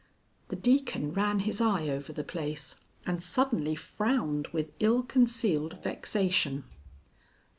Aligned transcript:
The 0.47 0.55
Deacon 0.55 1.13
ran 1.13 1.41
his 1.41 1.61
eye 1.61 1.87
over 1.89 2.11
the 2.11 2.23
place, 2.23 2.77
and 3.05 3.21
suddenly 3.21 3.75
frowned 3.75 4.47
with 4.47 4.71
ill 4.79 5.03
concealed 5.03 5.77
vexation. 5.83 6.63